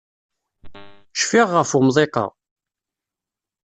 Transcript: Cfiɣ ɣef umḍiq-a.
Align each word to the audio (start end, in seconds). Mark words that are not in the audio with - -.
Cfiɣ 1.19 1.47
ɣef 1.57 1.71
umḍiq-a. 1.77 2.25